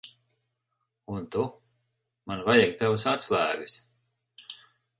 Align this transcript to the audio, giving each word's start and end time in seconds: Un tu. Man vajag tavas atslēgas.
Un 1.17 1.27
tu. 1.35 1.45
Man 2.31 2.41
vajag 2.49 2.73
tavas 2.81 3.07
atslēgas. 3.15 3.77